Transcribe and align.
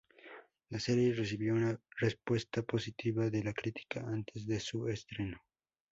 La 0.71 0.79
serie 0.79 1.13
recibió 1.13 1.53
una 1.53 1.79
respuesta 1.99 2.63
positiva 2.63 3.29
de 3.29 3.43
la 3.43 3.53
crítica 3.53 3.99
antes 3.99 4.47
de 4.47 4.59
su 4.59 4.87
estreno. 4.87 5.39